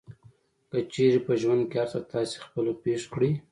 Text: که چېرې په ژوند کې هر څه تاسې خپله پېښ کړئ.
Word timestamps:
که 0.69 0.77
چېرې 0.93 1.19
په 1.25 1.33
ژوند 1.41 1.61
کې 1.69 1.77
هر 1.81 1.87
څه 1.93 1.99
تاسې 2.13 2.35
خپله 2.45 2.71
پېښ 2.83 3.01
کړئ. 3.13 3.31